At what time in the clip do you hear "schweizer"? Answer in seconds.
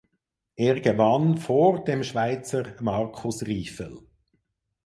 2.03-2.65